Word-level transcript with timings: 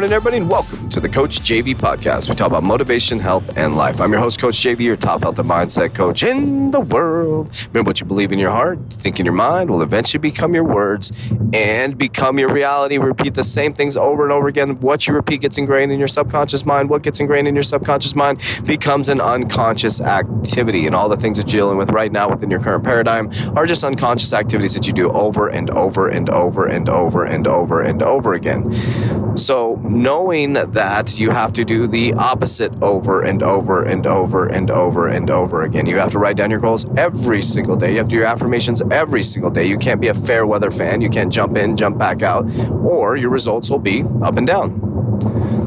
morning, 0.00 0.14
everybody, 0.14 0.38
and 0.38 0.48
welcome 0.48 0.88
to 0.88 0.98
the 0.98 1.10
Coach 1.10 1.40
JV 1.40 1.76
podcast. 1.76 2.30
We 2.30 2.34
talk 2.34 2.46
about 2.46 2.62
motivation, 2.62 3.18
health, 3.18 3.58
and 3.58 3.76
life. 3.76 4.00
I'm 4.00 4.10
your 4.10 4.22
host, 4.22 4.40
Coach 4.40 4.54
JV, 4.54 4.80
your 4.80 4.96
top 4.96 5.20
health 5.20 5.38
and 5.38 5.50
mindset 5.50 5.94
coach 5.94 6.22
in 6.22 6.70
the 6.70 6.80
world. 6.80 7.54
Remember 7.66 7.90
what 7.90 8.00
you 8.00 8.06
believe 8.06 8.32
in 8.32 8.38
your 8.38 8.50
heart, 8.50 8.78
think 8.94 9.20
in 9.20 9.26
your 9.26 9.34
mind 9.34 9.68
will 9.68 9.82
eventually 9.82 10.18
become 10.18 10.54
your 10.54 10.64
words 10.64 11.12
and 11.52 11.98
become 11.98 12.38
your 12.38 12.50
reality. 12.50 12.96
Repeat 12.96 13.34
the 13.34 13.44
same 13.44 13.74
things 13.74 13.94
over 13.94 14.22
and 14.22 14.32
over 14.32 14.48
again. 14.48 14.80
What 14.80 15.06
you 15.06 15.12
repeat 15.12 15.42
gets 15.42 15.58
ingrained 15.58 15.92
in 15.92 15.98
your 15.98 16.08
subconscious 16.08 16.64
mind. 16.64 16.88
What 16.88 17.02
gets 17.02 17.20
ingrained 17.20 17.46
in 17.46 17.54
your 17.54 17.62
subconscious 17.62 18.14
mind 18.14 18.42
becomes 18.64 19.10
an 19.10 19.20
unconscious 19.20 20.00
activity. 20.00 20.86
And 20.86 20.94
all 20.94 21.10
the 21.10 21.18
things 21.18 21.36
that 21.36 21.52
you're 21.52 21.60
dealing 21.60 21.76
with 21.76 21.90
right 21.90 22.10
now 22.10 22.30
within 22.30 22.50
your 22.50 22.60
current 22.60 22.84
paradigm 22.84 23.30
are 23.54 23.66
just 23.66 23.84
unconscious 23.84 24.32
activities 24.32 24.72
that 24.72 24.86
you 24.86 24.94
do 24.94 25.10
over 25.10 25.48
and 25.48 25.68
over 25.72 26.08
and 26.08 26.30
over 26.30 26.66
and 26.66 26.88
over 26.88 27.26
and 27.26 27.46
over 27.46 27.82
and 27.82 27.82
over 27.82 27.82
and 27.82 28.02
over 28.02 28.32
again. 28.32 29.36
So, 29.36 29.76
knowing 29.90 30.52
that 30.52 31.18
you 31.18 31.30
have 31.30 31.52
to 31.52 31.64
do 31.64 31.86
the 31.86 32.14
opposite 32.14 32.72
over 32.80 33.22
and 33.22 33.42
over 33.42 33.82
and 33.82 34.06
over 34.06 34.46
and 34.46 34.70
over 34.70 35.08
and 35.08 35.30
over 35.30 35.62
again, 35.62 35.86
you 35.86 35.98
have 35.98 36.12
to 36.12 36.18
write 36.18 36.36
down 36.36 36.50
your 36.50 36.60
goals 36.60 36.86
every 36.96 37.42
single 37.42 37.76
day. 37.76 37.92
You 37.92 37.98
have 37.98 38.06
to 38.06 38.10
do 38.10 38.16
your 38.16 38.26
affirmations 38.26 38.82
every 38.90 39.22
single 39.22 39.50
day. 39.50 39.66
You 39.66 39.78
can't 39.78 40.00
be 40.00 40.08
a 40.08 40.14
fair 40.14 40.46
weather 40.46 40.70
fan. 40.70 41.00
You 41.00 41.10
can't 41.10 41.32
jump 41.32 41.56
in, 41.56 41.76
jump 41.76 41.98
back 41.98 42.22
out, 42.22 42.48
or 42.70 43.16
your 43.16 43.30
results 43.30 43.68
will 43.68 43.80
be 43.80 44.04
up 44.22 44.36
and 44.36 44.46
down. 44.46 44.86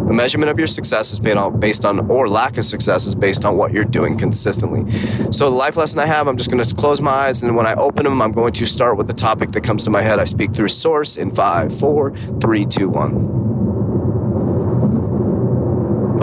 The 0.07 0.13
measurement 0.13 0.49
of 0.49 0.57
your 0.57 0.67
success 0.67 1.11
is 1.11 1.19
based 1.19 1.85
on, 1.85 2.11
or 2.11 2.27
lack 2.27 2.57
of 2.57 2.65
success 2.65 3.07
is 3.07 3.15
based 3.15 3.45
on 3.45 3.55
what 3.57 3.71
you're 3.71 3.85
doing 3.85 4.17
consistently. 4.17 4.89
So, 5.31 5.49
the 5.49 5.55
life 5.55 5.77
lesson 5.77 5.99
I 5.99 6.05
have, 6.05 6.27
I'm 6.27 6.37
just 6.37 6.51
going 6.51 6.63
to 6.63 6.75
close 6.75 7.01
my 7.01 7.11
eyes, 7.11 7.41
and 7.41 7.55
when 7.55 7.65
I 7.65 7.73
open 7.75 8.03
them, 8.03 8.21
I'm 8.21 8.33
going 8.33 8.53
to 8.53 8.65
start 8.65 8.97
with 8.97 9.07
the 9.07 9.13
topic 9.13 9.51
that 9.51 9.63
comes 9.63 9.85
to 9.85 9.89
my 9.89 10.01
head. 10.01 10.19
I 10.19 10.25
speak 10.25 10.53
through 10.53 10.67
source 10.67 11.15
in 11.15 11.31
five, 11.31 11.77
four, 11.77 12.15
three, 12.41 12.65
two, 12.65 12.89
one. 12.89 13.42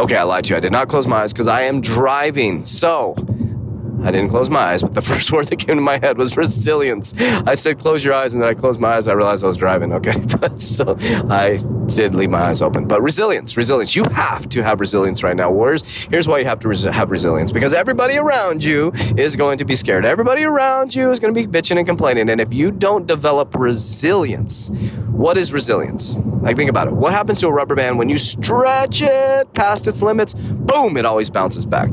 Okay, 0.01 0.17
I 0.17 0.23
lied 0.23 0.45
to 0.45 0.51
you. 0.51 0.57
I 0.57 0.61
did 0.61 0.73
not 0.73 0.89
close 0.89 1.07
my 1.07 1.19
eyes 1.19 1.31
because 1.35 1.47
I 1.47 1.65
am 1.65 1.83
driving. 1.83 2.65
So, 2.65 3.15
I 4.03 4.11
didn't 4.11 4.31
close 4.31 4.49
my 4.49 4.61
eyes, 4.61 4.83
but 4.83 4.95
the 4.95 5.03
first 5.11 5.31
word 5.31 5.47
that 5.49 5.57
came 5.57 5.77
to 5.77 5.83
my 5.83 5.99
head 5.99 6.17
was 6.17 6.37
resilience. 6.37 7.15
I 7.21 7.55
said, 7.55 7.79
close 7.79 8.03
your 8.05 8.15
eyes, 8.15 8.35
and 8.35 8.43
then 8.43 8.49
I 8.49 8.55
closed 8.55 8.81
my 8.81 8.95
eyes. 8.95 9.09
I 9.09 9.13
realized 9.13 9.45
I 9.45 9.47
was 9.47 9.57
driving. 9.57 9.93
Okay. 9.93 10.15
But 10.41 10.63
so 10.63 10.97
I 11.29 11.59
did 11.87 12.15
leave 12.15 12.31
my 12.31 12.41
eyes 12.41 12.63
open. 12.63 12.87
But 12.87 13.03
resilience, 13.03 13.57
resilience. 13.59 13.95
You 13.95 14.05
have 14.05 14.49
to 14.51 14.63
have 14.63 14.81
resilience 14.81 15.23
right 15.23 15.37
now, 15.37 15.51
warriors. 15.51 15.83
Here's 16.05 16.27
why 16.27 16.39
you 16.39 16.45
have 16.47 16.61
to 16.61 16.69
res- 16.69 16.85
have 16.85 17.11
resilience 17.11 17.53
because 17.53 17.75
everybody 17.75 18.17
around 18.17 18.65
you 18.65 18.93
is 19.19 19.37
going 19.37 19.59
to 19.59 19.65
be 19.67 19.77
scared. 19.77 20.07
Everybody 20.07 20.45
around 20.45 20.95
you 20.95 21.11
is 21.11 21.21
going 21.21 21.35
to 21.35 21.39
be 21.39 21.47
bitching 21.47 21.77
and 21.77 21.87
complaining. 21.87 22.31
And 22.31 22.41
if 22.41 22.55
you 22.55 22.71
don't 22.71 23.07
develop 23.07 23.55
resilience, 23.55 24.71
what 25.11 25.37
is 25.37 25.53
resilience? 25.53 26.17
Like, 26.41 26.57
think 26.57 26.71
about 26.71 26.87
it. 26.87 26.95
What 26.95 27.13
happens 27.13 27.41
to 27.41 27.49
a 27.49 27.53
rubber 27.53 27.75
band 27.75 27.99
when 27.99 28.09
you 28.09 28.17
stretch 28.17 29.03
it 29.03 29.53
past 29.53 29.87
its 29.87 30.01
limits? 30.01 30.33
Boom, 30.33 30.97
it 30.97 31.05
always 31.05 31.29
bounces 31.29 31.67
back. 31.67 31.91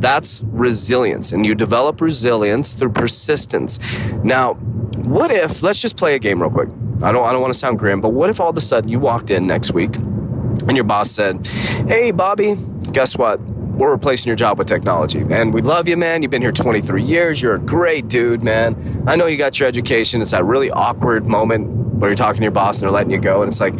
That's 0.00 0.42
resilience. 0.44 1.30
And 1.32 1.44
you 1.44 1.54
develop 1.54 2.00
resilience 2.00 2.72
through 2.74 2.92
persistence. 2.92 3.78
Now, 4.24 4.54
what 4.54 5.30
if, 5.30 5.62
let's 5.62 5.80
just 5.80 5.96
play 5.96 6.14
a 6.14 6.18
game 6.18 6.40
real 6.40 6.50
quick. 6.50 6.68
I 7.02 7.12
don't, 7.12 7.24
I 7.24 7.32
don't 7.32 7.40
want 7.40 7.52
to 7.52 7.58
sound 7.58 7.78
grim, 7.78 8.00
but 8.00 8.10
what 8.10 8.30
if 8.30 8.40
all 8.40 8.50
of 8.50 8.56
a 8.56 8.60
sudden 8.60 8.88
you 8.88 8.98
walked 8.98 9.30
in 9.30 9.46
next 9.46 9.72
week 9.72 9.96
and 9.96 10.72
your 10.72 10.84
boss 10.84 11.10
said, 11.10 11.46
Hey, 11.86 12.10
Bobby, 12.10 12.56
guess 12.92 13.16
what? 13.16 13.40
We're 13.40 13.92
replacing 13.92 14.28
your 14.28 14.36
job 14.36 14.58
with 14.58 14.68
technology. 14.68 15.24
And 15.30 15.54
we 15.54 15.62
love 15.62 15.88
you, 15.88 15.96
man. 15.96 16.22
You've 16.22 16.30
been 16.30 16.42
here 16.42 16.52
23 16.52 17.02
years. 17.02 17.40
You're 17.40 17.54
a 17.54 17.60
great 17.60 18.08
dude, 18.08 18.42
man. 18.42 19.04
I 19.06 19.16
know 19.16 19.26
you 19.26 19.38
got 19.38 19.58
your 19.58 19.68
education. 19.68 20.20
It's 20.20 20.32
that 20.32 20.44
really 20.44 20.70
awkward 20.70 21.26
moment 21.26 21.68
where 21.96 22.10
you're 22.10 22.16
talking 22.16 22.40
to 22.40 22.44
your 22.44 22.52
boss 22.52 22.76
and 22.76 22.82
they're 22.82 22.94
letting 22.94 23.10
you 23.10 23.18
go. 23.18 23.42
And 23.42 23.50
it's 23.50 23.60
like, 23.60 23.74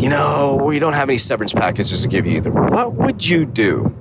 you 0.00 0.08
know, 0.08 0.60
we 0.64 0.78
don't 0.78 0.94
have 0.94 1.08
any 1.08 1.18
severance 1.18 1.52
packages 1.52 2.02
to 2.02 2.08
give 2.08 2.26
you 2.26 2.36
either. 2.36 2.50
What 2.50 2.94
would 2.94 3.26
you 3.26 3.44
do? 3.44 3.94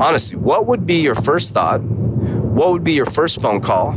Honestly, 0.00 0.36
what 0.36 0.66
would 0.66 0.86
be 0.86 0.96
your 0.96 1.14
first 1.14 1.54
thought? 1.54 1.80
What 1.80 2.72
would 2.72 2.84
be 2.84 2.92
your 2.92 3.06
first 3.06 3.40
phone 3.40 3.60
call? 3.60 3.90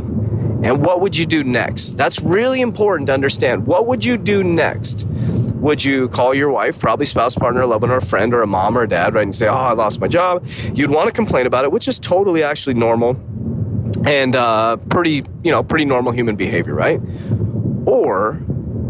And 0.64 0.82
what 0.84 1.00
would 1.00 1.16
you 1.16 1.26
do 1.26 1.44
next? 1.44 1.92
That's 1.92 2.20
really 2.20 2.60
important 2.60 3.06
to 3.06 3.14
understand. 3.14 3.66
What 3.66 3.86
would 3.86 4.04
you 4.04 4.16
do 4.16 4.42
next? 4.42 5.06
Would 5.06 5.84
you 5.84 6.08
call 6.08 6.34
your 6.34 6.50
wife, 6.50 6.80
probably 6.80 7.06
spouse, 7.06 7.34
partner, 7.34 7.64
loved 7.66 7.82
one, 7.82 7.90
or 7.90 7.96
a 7.96 8.04
friend, 8.04 8.32
or 8.32 8.42
a 8.42 8.46
mom 8.46 8.78
or 8.78 8.82
a 8.82 8.88
dad, 8.88 9.14
right, 9.14 9.22
and 9.22 9.34
say, 9.34 9.48
"Oh, 9.48 9.54
I 9.54 9.72
lost 9.72 10.00
my 10.00 10.08
job"? 10.08 10.46
You'd 10.72 10.90
want 10.90 11.06
to 11.06 11.12
complain 11.12 11.46
about 11.46 11.64
it, 11.64 11.72
which 11.72 11.88
is 11.88 11.98
totally 11.98 12.42
actually 12.42 12.74
normal 12.74 13.16
and 14.06 14.36
uh, 14.36 14.76
pretty, 14.88 15.24
you 15.42 15.50
know, 15.50 15.62
pretty 15.62 15.84
normal 15.84 16.12
human 16.12 16.36
behavior, 16.36 16.74
right? 16.74 17.00
Or 17.86 18.40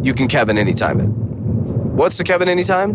you 0.02 0.12
can 0.14 0.28
Kevin 0.28 0.58
anytime 0.58 1.00
it. 1.00 1.08
What's 1.08 2.18
the 2.18 2.24
Kevin 2.24 2.48
anytime? 2.48 2.92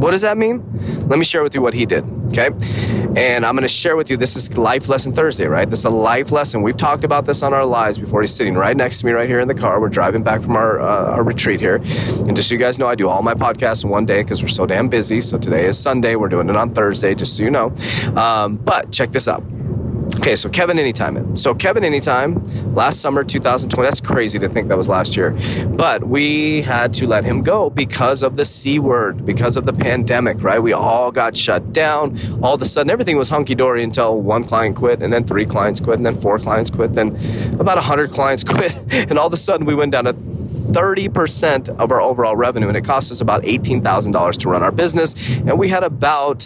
What 0.00 0.10
does 0.10 0.22
that 0.22 0.36
mean? 0.36 0.62
Let 1.08 1.18
me 1.18 1.24
share 1.24 1.42
with 1.42 1.54
you 1.54 1.62
what 1.62 1.74
he 1.74 1.86
did, 1.86 2.04
okay? 2.28 2.50
And 3.16 3.46
I'm 3.46 3.54
going 3.54 3.62
to 3.62 3.68
share 3.68 3.96
with 3.96 4.10
you 4.10 4.18
this 4.18 4.36
is 4.36 4.58
Life 4.58 4.90
Lesson 4.90 5.10
Thursday, 5.14 5.46
right? 5.46 5.68
This 5.68 5.78
is 5.80 5.84
a 5.86 5.90
life 5.90 6.32
lesson. 6.32 6.60
We've 6.60 6.76
talked 6.76 7.02
about 7.02 7.24
this 7.24 7.42
on 7.42 7.54
our 7.54 7.64
lives 7.64 7.96
before. 7.96 8.20
He's 8.20 8.34
sitting 8.34 8.52
right 8.52 8.76
next 8.76 9.00
to 9.00 9.06
me 9.06 9.12
right 9.12 9.26
here 9.26 9.40
in 9.40 9.48
the 9.48 9.54
car. 9.54 9.80
We're 9.80 9.88
driving 9.88 10.22
back 10.22 10.42
from 10.42 10.54
our, 10.54 10.78
uh, 10.78 11.12
our 11.12 11.22
retreat 11.22 11.58
here. 11.58 11.76
And 11.76 12.36
just 12.36 12.50
so 12.50 12.54
you 12.54 12.58
guys 12.58 12.78
know, 12.78 12.86
I 12.86 12.94
do 12.94 13.08
all 13.08 13.22
my 13.22 13.32
podcasts 13.32 13.84
in 13.84 13.90
one 13.90 14.04
day 14.04 14.22
because 14.22 14.42
we're 14.42 14.48
so 14.48 14.66
damn 14.66 14.90
busy. 14.90 15.22
So 15.22 15.38
today 15.38 15.64
is 15.64 15.78
Sunday. 15.78 16.14
We're 16.16 16.28
doing 16.28 16.50
it 16.50 16.56
on 16.56 16.74
Thursday, 16.74 17.14
just 17.14 17.38
so 17.38 17.42
you 17.42 17.50
know. 17.50 17.74
Um, 18.16 18.56
but 18.56 18.92
check 18.92 19.12
this 19.12 19.28
out. 19.28 19.42
Okay, 20.14 20.36
so 20.36 20.48
Kevin 20.48 20.78
Anytime. 20.78 21.36
So 21.36 21.54
Kevin 21.54 21.84
Anytime, 21.84 22.74
last 22.74 23.00
summer 23.00 23.24
2020. 23.24 23.86
That's 23.86 24.00
crazy 24.00 24.38
to 24.38 24.48
think 24.48 24.68
that 24.68 24.76
was 24.76 24.88
last 24.88 25.16
year, 25.16 25.36
but 25.68 26.04
we 26.04 26.62
had 26.62 26.94
to 26.94 27.06
let 27.06 27.24
him 27.24 27.42
go 27.42 27.70
because 27.70 28.22
of 28.22 28.36
the 28.36 28.44
C 28.44 28.78
word, 28.78 29.26
because 29.26 29.56
of 29.56 29.66
the 29.66 29.72
pandemic. 29.72 30.42
Right? 30.42 30.62
We 30.62 30.72
all 30.72 31.10
got 31.10 31.36
shut 31.36 31.72
down. 31.72 32.18
All 32.42 32.54
of 32.54 32.62
a 32.62 32.64
sudden, 32.64 32.90
everything 32.90 33.16
was 33.16 33.30
hunky 33.30 33.54
dory 33.54 33.82
until 33.82 34.20
one 34.20 34.44
client 34.44 34.76
quit, 34.76 35.02
and 35.02 35.12
then 35.12 35.24
three 35.24 35.44
clients 35.44 35.80
quit, 35.80 35.98
and 35.98 36.06
then 36.06 36.14
four 36.14 36.38
clients 36.38 36.70
quit, 36.70 36.92
then 36.92 37.16
about 37.58 37.78
hundred 37.82 38.10
clients 38.18 38.44
quit, 38.44 38.76
and 38.92 39.18
all 39.18 39.26
of 39.26 39.32
a 39.32 39.36
sudden 39.36 39.66
we 39.66 39.74
went 39.74 39.92
down 39.92 40.04
to 40.04 40.12
30% 40.12 41.68
of 41.78 41.90
our 41.90 42.00
overall 42.00 42.36
revenue, 42.36 42.68
and 42.68 42.76
it 42.76 42.84
cost 42.84 43.12
us 43.12 43.20
about 43.20 43.42
$18,000 43.42 44.36
to 44.38 44.48
run 44.48 44.62
our 44.62 44.72
business. 44.72 45.14
And 45.38 45.58
we 45.58 45.68
had 45.68 45.84
about 45.84 46.40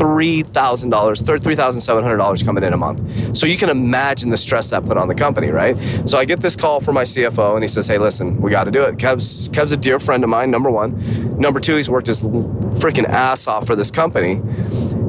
$3,000, 0.00 0.90
$3,700 0.90 2.44
coming 2.44 2.64
in 2.64 2.72
a 2.72 2.76
month. 2.78 3.36
So 3.36 3.46
you 3.46 3.58
can 3.58 3.68
imagine 3.68 4.30
the 4.30 4.36
stress 4.38 4.70
that 4.70 4.86
put 4.86 4.96
on 4.96 5.08
the 5.08 5.14
company, 5.14 5.50
right? 5.50 5.76
So 6.08 6.16
I 6.16 6.24
get 6.24 6.40
this 6.40 6.56
call 6.56 6.80
from 6.80 6.94
my 6.94 7.02
CFO, 7.02 7.54
and 7.54 7.62
he 7.62 7.68
says, 7.68 7.86
Hey, 7.86 7.98
listen, 7.98 8.40
we 8.40 8.50
got 8.50 8.64
to 8.64 8.70
do 8.70 8.82
it. 8.84 8.96
Kev's, 8.96 9.50
Kev's 9.50 9.72
a 9.72 9.76
dear 9.76 9.98
friend 9.98 10.24
of 10.24 10.30
mine, 10.30 10.50
number 10.50 10.70
one. 10.70 11.38
Number 11.38 11.60
two, 11.60 11.76
he's 11.76 11.90
worked 11.90 12.06
his 12.06 12.22
freaking 12.22 13.04
ass 13.04 13.46
off 13.46 13.66
for 13.66 13.76
this 13.76 13.90
company. 13.90 14.40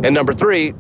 And 0.04 0.14
number 0.14 0.34
three, 0.34 0.74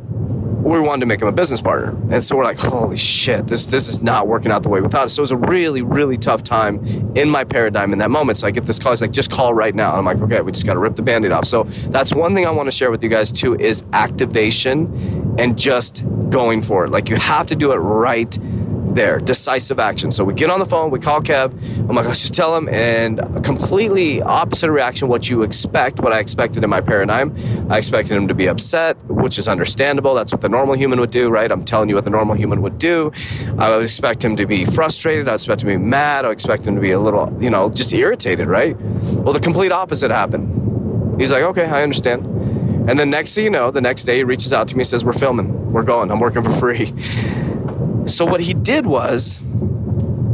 we 0.72 0.80
wanted 0.80 1.02
to 1.02 1.06
make 1.06 1.22
him 1.22 1.28
a 1.28 1.32
business 1.32 1.62
partner. 1.62 1.92
And 2.12 2.24
so 2.24 2.36
we're 2.36 2.44
like, 2.44 2.58
holy 2.58 2.98
shit, 2.98 3.48
this 3.48 3.68
this 3.68 3.88
is 3.88 4.02
not 4.02 4.28
working 4.28 4.52
out 4.52 4.64
the 4.64 4.70
way 4.70 4.82
we 4.82 4.88
thought. 4.88 5.12
So 5.12 5.22
it 5.22 5.24
was 5.24 5.32
a 5.32 5.38
really, 5.38 5.82
really 5.82 6.18
tough 6.18 6.44
time 6.44 6.84
in 7.16 7.30
my 7.30 7.44
paradigm 7.44 7.94
in 7.94 8.00
that 8.00 8.12
moment. 8.12 8.38
So 8.38 8.48
I 8.48 8.52
get 8.52 8.64
this 8.64 8.80
call, 8.80 8.92
he's 8.92 9.02
like, 9.02 9.12
just 9.12 9.32
call 9.32 9.54
right 9.54 9.74
now. 9.74 9.92
And 9.92 10.00
I'm 10.00 10.06
like, 10.06 10.22
okay, 10.22 10.42
we 10.42 10.52
just 10.52 10.66
gotta 10.66 10.80
rip 10.80 10.96
the 10.96 11.02
band-aid 11.02 11.32
off. 11.32 11.46
So 11.46 11.64
that's 11.64 12.14
one 12.14 12.36
thing 12.36 12.46
I 12.46 12.52
want 12.52 12.68
to 12.68 12.72
share 12.72 12.92
with 12.92 13.04
you 13.04 13.10
guys 13.10 13.32
too 13.32 13.56
is 13.56 13.84
activation 13.94 15.36
and 15.38 15.58
just 15.58 16.04
going 16.30 16.62
for 16.62 16.86
it. 16.86 16.92
Like 16.92 17.10
you 17.10 17.16
have 17.18 17.48
to 17.48 17.56
do 17.56 17.72
it 17.72 17.78
right 17.78 18.38
there. 18.96 19.20
Decisive 19.20 19.80
action. 19.80 20.12
So 20.12 20.24
we 20.24 20.34
get 20.34 20.50
on 20.50 20.60
the 20.60 20.66
phone, 20.66 20.92
we 20.92 21.00
call 21.00 21.22
Kev. 21.22 21.52
I'm 21.90 21.96
like, 21.96 22.06
let's 22.06 22.22
just 22.22 22.34
tell 22.34 22.56
him. 22.56 22.70
And 22.70 23.20
completely 23.44 24.22
opposite 24.22 24.72
reaction, 24.72 25.08
what 25.08 25.30
you 25.30 25.44
expect, 25.44 26.00
what 26.00 26.14
I 26.14 26.20
expected 26.20 26.64
in 26.64 26.70
my 26.70 26.82
paradigm. 26.82 27.36
I 27.70 27.78
expected 27.78 28.16
him 28.16 28.28
to 28.28 28.34
be 28.34 28.48
upset, 28.48 28.98
which 29.06 29.38
is 29.38 29.48
understandable. 29.48 30.14
That's 30.14 30.32
what 30.32 30.42
the 30.42 30.50
normal 30.50 30.76
human 30.76 31.00
would 31.00 31.12
do, 31.12 31.30
right? 31.30 31.52
I'm 31.52 31.66
telling 31.66 31.90
you 31.90 31.96
what 31.96 32.04
the 32.04 32.10
normal 32.10 32.36
human 32.36 32.62
would 32.62 32.78
do. 32.78 33.12
I 33.58 33.70
would 33.70 33.84
expect 33.84 34.24
him 34.24 34.36
to 34.38 34.46
be 34.46 34.66
frustrated. 34.66 35.28
I 35.28 35.34
expect 35.34 35.64
him 35.64 35.70
to 35.70 35.78
be 35.78 35.84
mad. 35.84 36.26
I 36.26 36.32
expect 36.32 36.68
him 36.68 36.76
to 36.76 36.82
be 36.82 36.92
a 36.92 37.00
little, 37.00 37.32
you 37.42 37.50
know, 37.50 37.70
just 37.70 37.94
irritated, 37.94 38.48
right? 38.48 38.80
Well, 38.80 39.34
the 39.34 39.40
complete 39.40 39.72
opposite 39.72 40.12
happened. 40.12 41.20
He's 41.20 41.32
like, 41.32 41.44
okay, 41.44 41.66
I 41.66 41.84
understand. 41.84 42.26
And 42.90 42.98
then 42.98 43.12
next 43.12 43.36
thing 43.36 43.44
you 43.44 43.50
know, 43.52 43.70
the 43.70 43.82
next 43.82 44.06
day 44.06 44.18
he 44.18 44.24
reaches 44.24 44.54
out 44.54 44.68
to 44.70 44.78
me, 44.78 44.84
says, 44.84 45.06
We're 45.06 45.14
filming. 45.14 45.72
We're 45.72 45.84
going. 45.84 46.10
I'm 46.10 46.20
working 46.20 46.44
for 46.44 46.50
free. 46.50 46.94
So 48.06 48.26
what 48.26 48.42
he 48.42 48.54
did 48.54 48.86
was, 48.86 49.42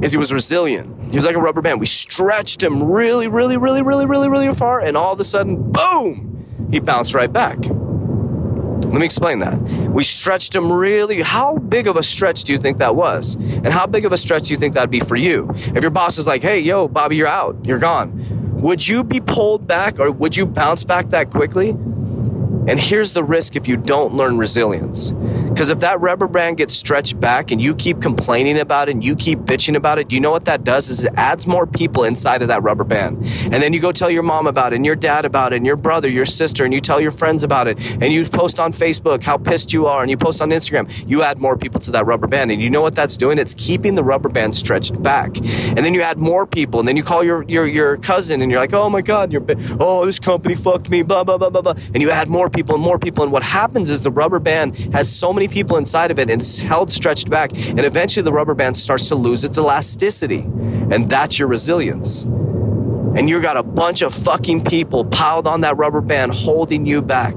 is 0.01 0.11
he 0.11 0.17
was 0.17 0.31
resilient. 0.31 1.11
He 1.11 1.17
was 1.17 1.25
like 1.25 1.35
a 1.35 1.39
rubber 1.39 1.61
band. 1.61 1.79
We 1.79 1.85
stretched 1.85 2.61
him 2.61 2.83
really, 2.83 3.27
really, 3.27 3.57
really, 3.57 3.81
really, 3.81 4.05
really, 4.05 4.29
really 4.29 4.51
far, 4.51 4.79
and 4.79 4.97
all 4.97 5.13
of 5.13 5.19
a 5.19 5.23
sudden, 5.23 5.71
boom, 5.71 6.67
he 6.71 6.79
bounced 6.79 7.13
right 7.13 7.31
back. 7.31 7.57
Let 7.59 8.99
me 8.99 9.05
explain 9.05 9.39
that. 9.39 9.59
We 9.89 10.03
stretched 10.03 10.55
him 10.55 10.71
really. 10.71 11.21
How 11.21 11.57
big 11.57 11.87
of 11.87 11.97
a 11.97 12.03
stretch 12.03 12.45
do 12.45 12.53
you 12.53 12.57
think 12.57 12.77
that 12.77 12.95
was? 12.95 13.35
And 13.35 13.67
how 13.67 13.85
big 13.85 14.05
of 14.05 14.13
a 14.13 14.17
stretch 14.17 14.43
do 14.43 14.53
you 14.53 14.57
think 14.57 14.75
that'd 14.75 14.89
be 14.89 15.01
for 15.01 15.15
you? 15.15 15.49
If 15.51 15.81
your 15.81 15.91
boss 15.91 16.17
is 16.17 16.25
like, 16.25 16.41
hey, 16.41 16.59
yo, 16.59 16.87
Bobby, 16.87 17.17
you're 17.17 17.27
out, 17.27 17.57
you're 17.65 17.79
gone, 17.79 18.61
would 18.61 18.87
you 18.87 19.03
be 19.03 19.19
pulled 19.19 19.67
back 19.67 19.99
or 19.99 20.09
would 20.11 20.37
you 20.37 20.45
bounce 20.45 20.83
back 20.83 21.09
that 21.09 21.31
quickly? 21.31 21.69
And 21.69 22.79
here's 22.79 23.13
the 23.13 23.23
risk 23.23 23.55
if 23.55 23.67
you 23.67 23.77
don't 23.77 24.13
learn 24.13 24.37
resilience. 24.37 25.11
Because 25.57 25.71
if 25.71 25.79
that 25.79 25.99
rubber 26.01 26.27
band 26.27 26.57
gets 26.57 26.75
stretched 26.75 27.19
back 27.19 27.49
and 27.49 27.59
you 27.59 27.73
keep 27.73 27.99
complaining 27.99 28.59
about 28.59 28.89
it 28.89 28.91
and 28.91 29.03
you 29.03 29.15
keep 29.15 29.39
bitching 29.39 29.75
about 29.75 29.97
it, 29.97 30.13
you 30.13 30.19
know 30.19 30.29
what 30.29 30.45
that 30.45 30.63
does 30.63 30.87
is 30.87 31.03
it 31.03 31.11
adds 31.15 31.47
more 31.47 31.65
people 31.65 32.03
inside 32.03 32.43
of 32.43 32.49
that 32.49 32.61
rubber 32.61 32.83
band. 32.83 33.17
And 33.45 33.55
then 33.55 33.73
you 33.73 33.79
go 33.79 33.91
tell 33.91 34.11
your 34.11 34.21
mom 34.21 34.45
about 34.45 34.73
it 34.73 34.75
and 34.75 34.85
your 34.85 34.95
dad 34.95 35.25
about 35.25 35.53
it 35.53 35.55
and 35.55 35.65
your 35.65 35.75
brother, 35.75 36.07
your 36.07 36.25
sister, 36.25 36.63
and 36.63 36.71
you 36.75 36.79
tell 36.79 37.01
your 37.01 37.09
friends 37.09 37.43
about 37.43 37.67
it 37.67 37.79
and 38.03 38.13
you 38.13 38.23
post 38.25 38.59
on 38.59 38.71
Facebook 38.71 39.23
how 39.23 39.35
pissed 39.35 39.73
you 39.73 39.87
are 39.87 40.03
and 40.03 40.11
you 40.11 40.15
post 40.15 40.43
on 40.43 40.51
Instagram. 40.51 41.09
You 41.09 41.23
add 41.23 41.39
more 41.39 41.57
people 41.57 41.79
to 41.79 41.91
that 41.91 42.05
rubber 42.05 42.27
band. 42.27 42.51
And 42.51 42.61
you 42.61 42.69
know 42.69 42.83
what 42.83 42.93
that's 42.93 43.17
doing? 43.17 43.39
It's 43.39 43.55
keeping 43.55 43.95
the 43.95 44.03
rubber 44.03 44.29
band 44.29 44.53
stretched 44.53 45.01
back. 45.01 45.37
And 45.37 45.79
then 45.79 45.95
you 45.95 46.03
add 46.03 46.19
more 46.19 46.45
people 46.45 46.79
and 46.79 46.87
then 46.87 46.95
you 46.95 47.01
call 47.01 47.23
your 47.23 47.43
your, 47.47 47.65
your 47.65 47.97
cousin 47.97 48.43
and 48.43 48.51
you're 48.51 48.59
like, 48.59 48.73
oh 48.73 48.91
my 48.91 49.01
God, 49.01 49.31
you're, 49.31 49.43
oh, 49.79 50.05
this 50.05 50.19
company 50.19 50.53
fucked 50.53 50.91
me, 50.91 51.01
blah, 51.01 51.23
blah, 51.23 51.39
blah, 51.39 51.49
blah, 51.49 51.63
blah. 51.63 51.73
And 51.95 52.03
you 52.03 52.11
add 52.11 52.29
more 52.29 52.47
people 52.47 52.75
and 52.75 52.83
more 52.83 52.99
people. 52.99 53.23
And 53.23 53.31
what 53.31 53.41
happens 53.41 53.89
is 53.89 54.03
the 54.03 54.11
rubber 54.11 54.37
band 54.37 54.77
has 54.93 55.11
so 55.11 55.33
many 55.33 55.46
people 55.47 55.77
inside 55.77 56.11
of 56.11 56.19
it 56.19 56.29
and 56.29 56.41
it's 56.41 56.59
held 56.59 56.91
stretched 56.91 57.29
back. 57.29 57.51
And 57.69 57.81
eventually 57.81 58.23
the 58.23 58.33
rubber 58.33 58.53
band 58.53 58.77
starts 58.77 59.07
to 59.09 59.15
lose 59.15 59.43
its 59.43 59.57
elasticity. 59.57 60.41
And 60.41 61.09
that's 61.09 61.39
your 61.39 61.47
resilience. 61.47 62.23
And 62.23 63.29
you've 63.29 63.41
got 63.41 63.57
a 63.57 63.63
bunch 63.63 64.01
of 64.01 64.13
fucking 64.13 64.65
people 64.65 65.05
piled 65.05 65.47
on 65.47 65.61
that 65.61 65.77
rubber 65.77 66.01
band 66.01 66.33
holding 66.33 66.85
you 66.85 67.01
back. 67.01 67.33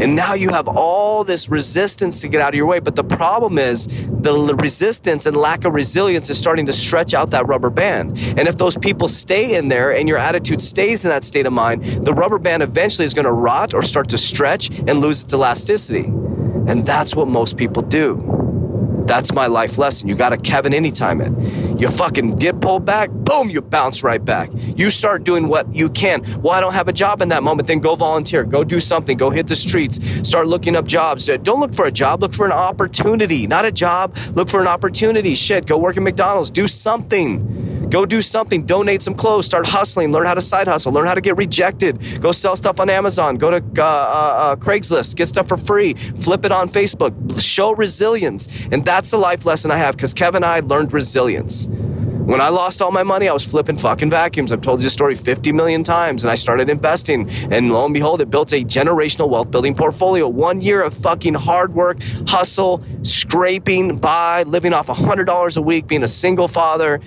And 0.00 0.16
now 0.16 0.34
you 0.34 0.50
have 0.50 0.66
all 0.66 1.22
this 1.22 1.48
resistance 1.48 2.20
to 2.22 2.28
get 2.28 2.40
out 2.40 2.48
of 2.48 2.54
your 2.56 2.66
way. 2.66 2.80
But 2.80 2.96
the 2.96 3.04
problem 3.04 3.58
is 3.58 3.86
the 3.86 4.56
resistance 4.60 5.24
and 5.26 5.36
lack 5.36 5.64
of 5.64 5.72
resilience 5.72 6.28
is 6.30 6.38
starting 6.38 6.66
to 6.66 6.72
stretch 6.72 7.14
out 7.14 7.30
that 7.30 7.46
rubber 7.46 7.70
band. 7.70 8.18
And 8.36 8.48
if 8.48 8.56
those 8.58 8.76
people 8.76 9.06
stay 9.06 9.56
in 9.56 9.68
there 9.68 9.94
and 9.94 10.08
your 10.08 10.18
attitude 10.18 10.60
stays 10.60 11.04
in 11.04 11.10
that 11.10 11.22
state 11.22 11.46
of 11.46 11.52
mind, 11.52 11.84
the 11.84 12.12
rubber 12.12 12.38
band 12.38 12.62
eventually 12.62 13.04
is 13.04 13.14
going 13.14 13.24
to 13.24 13.32
rot 13.32 13.72
or 13.72 13.82
start 13.82 14.08
to 14.10 14.18
stretch 14.18 14.68
and 14.70 15.00
lose 15.00 15.22
its 15.22 15.32
elasticity. 15.32 16.12
And 16.66 16.86
that's 16.86 17.14
what 17.14 17.28
most 17.28 17.56
people 17.56 17.82
do. 17.82 18.34
That's 19.06 19.34
my 19.34 19.48
life 19.48 19.76
lesson. 19.76 20.08
You 20.08 20.14
got 20.14 20.30
to 20.30 20.38
Kevin 20.38 20.72
anytime 20.72 21.20
it. 21.20 21.30
You 21.78 21.88
fucking 21.88 22.36
get 22.36 22.60
pulled 22.60 22.86
back, 22.86 23.10
boom, 23.10 23.50
you 23.50 23.60
bounce 23.60 24.02
right 24.02 24.24
back. 24.24 24.48
You 24.54 24.88
start 24.88 25.24
doing 25.24 25.48
what 25.48 25.74
you 25.74 25.90
can. 25.90 26.22
Well, 26.40 26.54
I 26.54 26.60
don't 26.60 26.72
have 26.72 26.88
a 26.88 26.92
job 26.92 27.20
in 27.20 27.28
that 27.28 27.42
moment. 27.42 27.68
Then 27.68 27.80
go 27.80 27.96
volunteer, 27.96 28.44
go 28.44 28.64
do 28.64 28.80
something, 28.80 29.18
go 29.18 29.28
hit 29.28 29.46
the 29.46 29.56
streets, 29.56 30.02
start 30.26 30.46
looking 30.46 30.74
up 30.74 30.86
jobs. 30.86 31.26
Don't 31.26 31.60
look 31.60 31.74
for 31.74 31.84
a 31.84 31.92
job, 31.92 32.22
look 32.22 32.32
for 32.32 32.46
an 32.46 32.52
opportunity. 32.52 33.46
Not 33.46 33.66
a 33.66 33.72
job, 33.72 34.16
look 34.34 34.48
for 34.48 34.62
an 34.62 34.68
opportunity. 34.68 35.34
Shit, 35.34 35.66
go 35.66 35.76
work 35.76 35.98
at 35.98 36.02
McDonald's, 36.02 36.50
do 36.50 36.66
something. 36.66 37.63
Go 37.90 38.06
do 38.06 38.22
something, 38.22 38.66
donate 38.66 39.02
some 39.02 39.14
clothes, 39.14 39.46
start 39.46 39.66
hustling, 39.66 40.12
learn 40.12 40.26
how 40.26 40.34
to 40.34 40.40
side 40.40 40.68
hustle, 40.68 40.92
learn 40.92 41.06
how 41.06 41.14
to 41.14 41.20
get 41.20 41.36
rejected, 41.36 42.00
go 42.20 42.32
sell 42.32 42.56
stuff 42.56 42.80
on 42.80 42.90
Amazon, 42.90 43.36
go 43.36 43.50
to 43.50 43.56
uh, 43.56 43.82
uh, 43.82 43.84
uh, 43.84 44.56
Craigslist, 44.56 45.16
get 45.16 45.26
stuff 45.26 45.48
for 45.48 45.56
free, 45.56 45.94
flip 45.94 46.44
it 46.44 46.52
on 46.52 46.68
Facebook, 46.68 47.12
show 47.40 47.74
resilience. 47.74 48.66
And 48.70 48.84
that's 48.84 49.10
the 49.10 49.18
life 49.18 49.44
lesson 49.46 49.70
I 49.70 49.76
have 49.76 49.96
because 49.96 50.14
Kevin 50.14 50.36
and 50.36 50.44
I 50.44 50.60
learned 50.60 50.92
resilience. 50.92 51.68
When 52.24 52.40
I 52.40 52.48
lost 52.48 52.80
all 52.80 52.90
my 52.90 53.02
money, 53.02 53.28
I 53.28 53.34
was 53.34 53.44
flipping 53.44 53.76
fucking 53.76 54.08
vacuums. 54.08 54.50
I've 54.50 54.62
told 54.62 54.80
you 54.80 54.84
the 54.84 54.90
story 54.90 55.14
50 55.14 55.52
million 55.52 55.84
times 55.84 56.24
and 56.24 56.30
I 56.30 56.36
started 56.36 56.70
investing. 56.70 57.28
And 57.50 57.70
lo 57.70 57.84
and 57.84 57.92
behold, 57.92 58.22
it 58.22 58.30
built 58.30 58.52
a 58.54 58.64
generational 58.64 59.28
wealth 59.28 59.50
building 59.50 59.74
portfolio. 59.74 60.26
One 60.26 60.62
year 60.62 60.82
of 60.82 60.94
fucking 60.94 61.34
hard 61.34 61.74
work, 61.74 61.98
hustle, 62.26 62.82
scraping 63.02 63.98
by, 63.98 64.44
living 64.44 64.72
off 64.72 64.86
$100 64.86 65.56
a 65.56 65.60
week, 65.60 65.86
being 65.86 66.02
a 66.02 66.08
single 66.08 66.48
father 66.48 66.98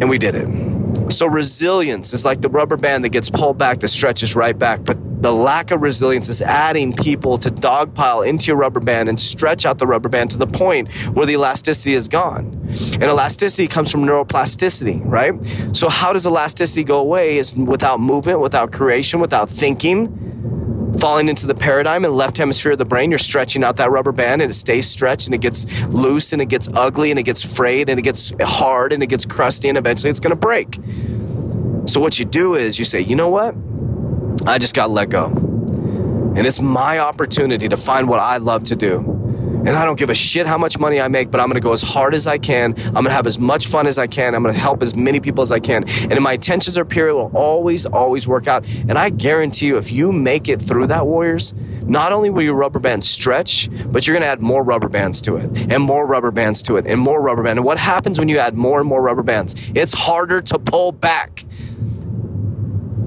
and 0.00 0.08
we 0.08 0.18
did 0.18 0.34
it. 0.34 1.12
So 1.12 1.26
resilience 1.26 2.12
is 2.12 2.24
like 2.24 2.40
the 2.40 2.48
rubber 2.48 2.76
band 2.76 3.04
that 3.04 3.10
gets 3.10 3.30
pulled 3.30 3.58
back 3.58 3.78
that 3.80 3.88
stretches 3.88 4.34
right 4.34 4.58
back. 4.58 4.84
But 4.84 4.98
the 5.22 5.32
lack 5.32 5.70
of 5.70 5.80
resilience 5.80 6.28
is 6.28 6.42
adding 6.42 6.92
people 6.92 7.38
to 7.38 7.50
dogpile 7.50 8.26
into 8.26 8.48
your 8.48 8.56
rubber 8.56 8.80
band 8.80 9.08
and 9.08 9.18
stretch 9.18 9.64
out 9.64 9.78
the 9.78 9.86
rubber 9.86 10.08
band 10.08 10.30
to 10.32 10.38
the 10.38 10.46
point 10.46 10.92
where 11.14 11.26
the 11.26 11.34
elasticity 11.34 11.94
is 11.94 12.08
gone. 12.08 12.46
And 12.94 13.04
elasticity 13.04 13.68
comes 13.68 13.90
from 13.90 14.02
neuroplasticity, 14.02 15.02
right? 15.04 15.34
So 15.74 15.88
how 15.88 16.12
does 16.12 16.26
elasticity 16.26 16.84
go 16.84 16.98
away? 16.98 17.38
Is 17.38 17.54
without 17.54 18.00
movement, 18.00 18.40
without 18.40 18.72
creation, 18.72 19.20
without 19.20 19.48
thinking 19.48 20.35
falling 20.98 21.28
into 21.28 21.46
the 21.46 21.54
paradigm 21.54 22.04
in 22.04 22.10
the 22.10 22.16
left 22.16 22.36
hemisphere 22.36 22.72
of 22.72 22.78
the 22.78 22.84
brain, 22.84 23.10
you're 23.10 23.18
stretching 23.18 23.62
out 23.64 23.76
that 23.76 23.90
rubber 23.90 24.12
band 24.12 24.42
and 24.42 24.50
it 24.50 24.54
stays 24.54 24.88
stretched 24.88 25.26
and 25.26 25.34
it 25.34 25.40
gets 25.40 25.86
loose 25.88 26.32
and 26.32 26.42
it 26.42 26.46
gets 26.46 26.68
ugly 26.74 27.10
and 27.10 27.18
it 27.18 27.24
gets 27.24 27.42
frayed 27.42 27.88
and 27.88 27.98
it 27.98 28.02
gets 28.02 28.32
hard 28.40 28.92
and 28.92 29.02
it 29.02 29.08
gets 29.08 29.24
crusty 29.24 29.68
and 29.68 29.78
eventually 29.78 30.10
it's 30.10 30.20
going 30.20 30.30
to 30.30 30.36
break. 30.36 30.78
So 31.86 32.00
what 32.00 32.18
you 32.18 32.24
do 32.24 32.54
is 32.54 32.78
you 32.78 32.84
say, 32.84 33.00
you 33.00 33.16
know 33.16 33.28
what? 33.28 33.54
I 34.46 34.58
just 34.58 34.74
got 34.74 34.90
let 34.90 35.10
go. 35.10 35.26
And 35.26 36.46
it's 36.46 36.60
my 36.60 36.98
opportunity 36.98 37.68
to 37.68 37.76
find 37.76 38.08
what 38.08 38.20
I 38.20 38.36
love 38.38 38.64
to 38.64 38.76
do. 38.76 39.15
And 39.64 39.70
I 39.70 39.84
don't 39.84 39.98
give 39.98 40.10
a 40.10 40.14
shit 40.14 40.46
how 40.46 40.58
much 40.58 40.78
money 40.78 41.00
I 41.00 41.08
make, 41.08 41.30
but 41.30 41.40
I'm 41.40 41.48
gonna 41.48 41.60
go 41.60 41.72
as 41.72 41.82
hard 41.82 42.14
as 42.14 42.26
I 42.26 42.38
can. 42.38 42.74
I'm 42.86 42.92
gonna 42.92 43.10
have 43.10 43.26
as 43.26 43.38
much 43.38 43.66
fun 43.66 43.86
as 43.86 43.98
I 43.98 44.06
can. 44.06 44.34
I'm 44.34 44.42
gonna 44.42 44.58
help 44.58 44.82
as 44.82 44.94
many 44.94 45.18
people 45.18 45.42
as 45.42 45.50
I 45.50 45.58
can. 45.58 45.84
And 46.10 46.20
my 46.20 46.34
intentions 46.34 46.78
are 46.78 46.84
pure, 46.84 47.08
it 47.08 47.12
will 47.14 47.32
always, 47.34 47.86
always 47.86 48.28
work 48.28 48.46
out. 48.46 48.64
And 48.88 48.98
I 48.98 49.10
guarantee 49.10 49.66
you, 49.66 49.76
if 49.76 49.90
you 49.90 50.12
make 50.12 50.48
it 50.48 50.60
through 50.60 50.88
that, 50.88 51.06
Warriors, 51.06 51.54
not 51.82 52.12
only 52.12 52.30
will 52.30 52.42
your 52.42 52.54
rubber 52.54 52.78
band 52.78 53.02
stretch, 53.02 53.68
but 53.86 54.06
you're 54.06 54.14
gonna 54.14 54.26
add 54.26 54.40
more 54.40 54.62
rubber 54.62 54.88
bands 54.88 55.20
to 55.22 55.36
it, 55.36 55.72
and 55.72 55.82
more 55.82 56.06
rubber 56.06 56.30
bands 56.30 56.62
to 56.62 56.76
it, 56.76 56.86
and 56.86 57.00
more 57.00 57.20
rubber 57.20 57.42
band. 57.42 57.58
And 57.58 57.64
what 57.64 57.78
happens 57.78 58.18
when 58.18 58.28
you 58.28 58.38
add 58.38 58.54
more 58.54 58.80
and 58.80 58.88
more 58.88 59.00
rubber 59.00 59.22
bands? 59.22 59.54
It's 59.74 59.94
harder 59.94 60.42
to 60.42 60.58
pull 60.58 60.92
back. 60.92 61.44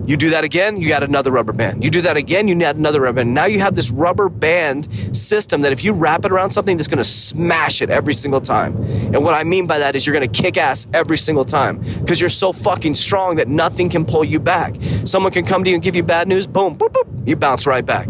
You 0.10 0.18
do 0.18 0.32
that 0.32 0.44
again, 0.44 0.78
you 0.78 0.92
add 0.92 1.04
another 1.04 1.32
rubber 1.32 1.54
band. 1.54 1.84
You 1.84 1.92
do 1.92 2.02
that 2.02 2.18
again, 2.18 2.48
you 2.48 2.60
add 2.64 2.78
another 2.78 3.02
rubber 3.02 3.18
band. 3.18 3.36
Now 3.36 3.46
you 3.46 3.60
have 3.60 3.76
this 3.76 3.92
rubber 3.92 4.28
band 4.28 5.16
system 5.16 5.62
that 5.62 5.72
if 5.72 5.84
you 5.84 5.94
wrap 5.94 6.26
it 6.26 6.32
around 6.32 6.50
something, 6.50 6.80
it's 6.80 6.88
gonna 6.88 7.04
smash 7.04 7.80
it 7.84 7.92
every 7.92 8.16
single 8.16 8.42
time. 8.42 8.76
And 9.14 9.24
what 9.24 9.36
I 9.36 9.44
mean 9.44 9.68
by 9.68 9.78
that 9.78 9.96
is 9.96 10.08
you're 10.08 10.16
gonna 10.16 10.28
kick 10.28 10.58
ass 10.58 10.88
every 10.96 11.16
single 11.16 11.46
time 11.46 11.78
because 12.00 12.20
you're 12.20 12.32
so 12.32 12.52
fucking 12.52 12.96
strong 12.96 13.36
that 13.36 13.48
nothing 13.48 13.88
can 13.88 14.04
pull 14.04 14.26
you 14.26 14.40
back. 14.40 14.78
Someone 15.06 15.32
can 15.32 15.46
come 15.46 15.64
to 15.64 15.70
you 15.70 15.76
and 15.76 15.84
give 15.84 15.96
you 15.96 16.02
bad 16.02 16.28
news, 16.28 16.48
boom, 16.48 16.76
boop, 16.76 16.90
boop, 16.90 17.28
you 17.28 17.36
bounce 17.36 17.68
right 17.68 17.86
back. 17.86 18.08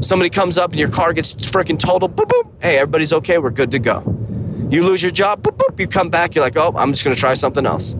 Somebody 0.00 0.30
comes 0.30 0.58
up 0.58 0.72
and 0.72 0.80
your 0.80 0.90
car 0.90 1.12
gets 1.12 1.32
freaking 1.36 1.78
totaled, 1.78 2.16
boop, 2.16 2.26
boop, 2.26 2.60
hey, 2.60 2.78
everybody's 2.78 3.12
okay, 3.12 3.38
we're 3.38 3.50
good 3.50 3.70
to 3.70 3.78
go. 3.78 4.02
You 4.68 4.82
lose 4.82 5.00
your 5.00 5.12
job, 5.12 5.42
boop, 5.42 5.58
boop, 5.58 5.78
you 5.78 5.86
come 5.86 6.08
back, 6.08 6.34
you're 6.34 6.42
like, 6.42 6.56
oh, 6.56 6.74
I'm 6.76 6.92
just 6.92 7.04
gonna 7.04 7.14
try 7.14 7.34
something 7.34 7.66
else. 7.66 7.94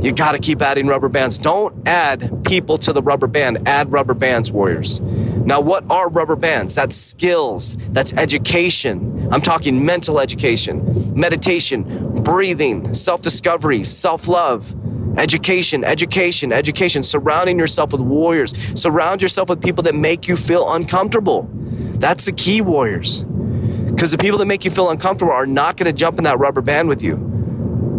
You 0.00 0.12
got 0.12 0.32
to 0.32 0.38
keep 0.38 0.62
adding 0.62 0.86
rubber 0.86 1.08
bands. 1.08 1.38
Don't 1.38 1.86
add 1.86 2.44
people 2.44 2.78
to 2.78 2.92
the 2.92 3.02
rubber 3.02 3.26
band. 3.26 3.66
Add 3.66 3.90
rubber 3.90 4.14
bands, 4.14 4.52
warriors. 4.52 5.00
Now, 5.00 5.60
what 5.60 5.90
are 5.90 6.08
rubber 6.08 6.36
bands? 6.36 6.74
That's 6.76 6.94
skills. 6.94 7.76
That's 7.90 8.12
education. 8.12 9.28
I'm 9.32 9.40
talking 9.40 9.84
mental 9.84 10.20
education, 10.20 11.12
meditation, 11.18 12.22
breathing, 12.22 12.94
self 12.94 13.22
discovery, 13.22 13.82
self 13.82 14.28
love, 14.28 14.74
education, 15.18 15.82
education, 15.84 16.52
education. 16.52 17.02
Surrounding 17.02 17.58
yourself 17.58 17.90
with 17.90 18.00
warriors. 18.00 18.56
Surround 18.80 19.20
yourself 19.20 19.48
with 19.48 19.60
people 19.60 19.82
that 19.82 19.96
make 19.96 20.28
you 20.28 20.36
feel 20.36 20.72
uncomfortable. 20.72 21.48
That's 21.52 22.26
the 22.26 22.32
key, 22.32 22.60
warriors. 22.60 23.24
Because 23.24 24.12
the 24.12 24.18
people 24.18 24.38
that 24.38 24.46
make 24.46 24.64
you 24.64 24.70
feel 24.70 24.90
uncomfortable 24.90 25.32
are 25.32 25.46
not 25.46 25.76
going 25.76 25.86
to 25.86 25.92
jump 25.92 26.18
in 26.18 26.24
that 26.24 26.38
rubber 26.38 26.60
band 26.60 26.88
with 26.88 27.02
you. 27.02 27.27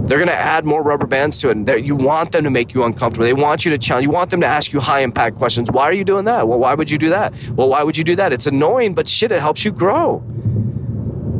They're 0.10 0.18
going 0.18 0.28
to 0.28 0.34
add 0.34 0.66
more 0.66 0.82
rubber 0.82 1.06
bands 1.06 1.38
to 1.38 1.52
it. 1.52 1.58
And 1.58 1.86
you 1.86 1.96
want 1.96 2.32
them 2.32 2.44
to 2.44 2.50
make 2.50 2.74
you 2.74 2.84
uncomfortable. 2.84 3.26
They 3.26 3.34
want 3.34 3.64
you 3.64 3.70
to 3.70 3.78
challenge. 3.78 4.06
You 4.06 4.10
want 4.10 4.32
them 4.32 4.42
to 4.42 4.48
ask 4.48 4.74
you 4.74 4.80
high 4.80 5.02
impact 5.02 5.36
questions. 5.36 5.70
Why 5.70 5.84
are 5.84 5.94
you 5.94 6.04
doing 6.04 6.26
that? 6.26 6.48
Well, 6.48 6.58
why 6.58 6.74
would 6.74 6.90
you 6.90 6.98
do 6.98 7.10
that? 7.10 7.32
Well, 7.52 7.70
why 7.70 7.84
would 7.84 7.96
you 7.96 8.04
do 8.04 8.16
that? 8.16 8.34
It's 8.34 8.48
annoying, 8.48 8.96
but 8.96 9.08
shit, 9.08 9.32
it 9.32 9.40
helps 9.40 9.64
you 9.64 9.72
grow. 9.72 10.24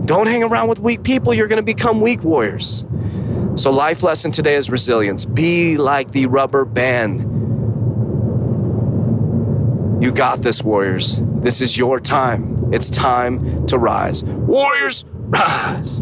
Don't 0.06 0.28
hang 0.28 0.44
around 0.44 0.70
with 0.70 0.78
weak 0.78 1.02
people. 1.02 1.34
You're 1.34 1.48
going 1.48 1.58
to 1.58 1.64
become 1.64 2.00
weak 2.00 2.24
warriors. 2.24 2.86
So, 3.56 3.72
life 3.72 4.04
lesson 4.04 4.30
today 4.30 4.56
is 4.56 4.70
resilience. 4.70 5.26
Be 5.26 5.78
like 5.78 6.12
the 6.12 6.28
rubber 6.28 6.64
band. 6.64 7.22
You 10.04 10.12
got 10.12 10.44
this, 10.44 10.62
warriors. 10.62 11.24
This 11.42 11.60
is 11.60 11.76
your 11.76 12.00
time. 12.00 12.56
It's 12.72 12.92
time 12.92 13.66
to 13.66 13.80
rise. 13.80 14.24
Warriors, 14.24 15.06
rise. 15.08 16.02